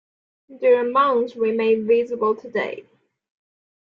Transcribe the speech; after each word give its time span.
Their 0.49 0.83
mounds 0.83 1.35
remain 1.35 1.85
visible 1.85 2.33
today. 2.35 2.85